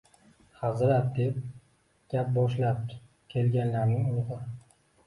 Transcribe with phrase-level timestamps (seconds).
[0.61, 1.37] Hazrat, deb
[2.15, 3.01] gap boshlabdi
[3.37, 4.43] kelganlarning ulugʻi